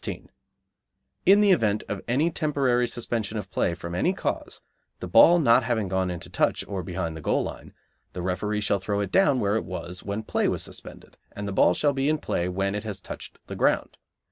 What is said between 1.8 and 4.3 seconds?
of any temporary suspension of play from any